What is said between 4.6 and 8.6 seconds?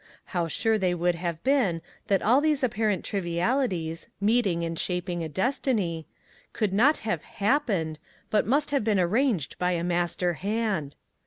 and shaping a destiny, could not have happened, but